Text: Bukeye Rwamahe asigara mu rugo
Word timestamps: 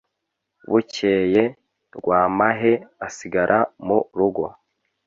Bukeye 0.69 1.43
Rwamahe 1.95 2.73
asigara 3.07 3.57
mu 3.85 3.97
rugo 4.17 4.45